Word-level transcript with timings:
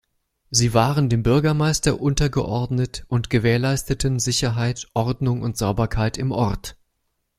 Sie 0.49 0.73
waren 0.73 1.09
dem 1.09 1.21
Bürgermeister 1.21 2.01
untergeordnet 2.01 3.05
und 3.07 3.29
gewährleisteten 3.29 4.17
Sicherheit, 4.17 4.87
Ordnung 4.95 5.43
und 5.43 5.59
Sauberkeit 5.59 6.17
im 6.17 6.31
Ort. 6.31 6.75